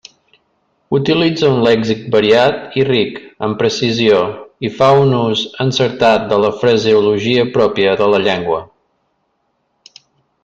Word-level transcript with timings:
Utilitza 0.97 1.49
un 1.55 1.59
lèxic 1.65 1.99
variat 2.15 2.77
i 2.79 2.85
ric, 2.87 3.19
amb 3.47 3.59
precisió, 3.59 4.21
i 4.69 4.71
fa 4.79 4.87
un 5.01 5.13
ús 5.19 5.43
encertat 5.67 6.25
de 6.33 6.39
la 6.45 6.51
fraseologia 6.63 7.43
pròpia 7.59 7.93
de 8.01 8.07
la 8.15 8.23
llengua. 8.29 8.63